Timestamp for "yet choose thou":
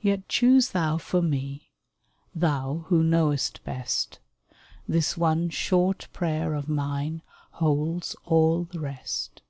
0.00-0.98